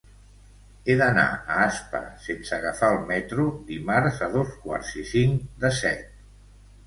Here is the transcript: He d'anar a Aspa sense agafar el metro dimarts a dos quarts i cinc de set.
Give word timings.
He 0.85 0.93
d'anar 0.99 1.25
a 1.33 1.57
Aspa 1.65 1.99
sense 2.23 2.55
agafar 2.57 2.89
el 2.95 3.05
metro 3.11 3.45
dimarts 3.69 4.19
a 4.29 4.29
dos 4.37 4.57
quarts 4.63 4.95
i 5.03 5.05
cinc 5.13 5.45
de 5.65 5.71
set. 5.81 6.09